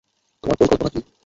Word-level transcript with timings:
তোমার 0.43 0.55
পরিকল্পনা 0.59 0.89
কি? 0.93 0.99